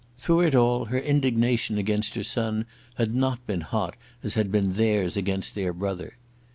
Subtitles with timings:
[0.17, 2.65] Through it all her indignation against her son
[2.95, 6.17] had not been hot as had been theirs against their brother.